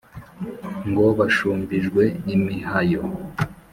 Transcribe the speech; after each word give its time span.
ngo 0.89 1.05
bashumbijwe 1.17 2.03
imihayo. 2.35 3.01